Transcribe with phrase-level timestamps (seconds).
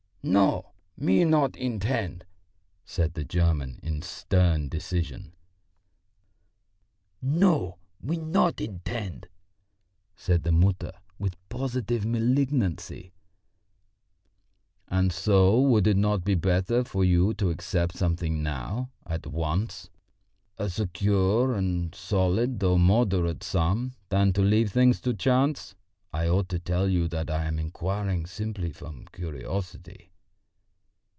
[0.23, 2.25] "No, me not intend,"
[2.85, 5.33] said the German in stern decision.
[7.23, 9.27] "No, we not intend,"
[10.15, 13.13] said the Mutter, with positive malignancy.
[14.89, 19.89] "And so would it not be better for you to accept something now, at once,
[20.59, 25.73] a secure and solid though moderate sum, than to leave things to chance?
[26.13, 30.09] I ought to tell you that I am inquiring simply from curiosity."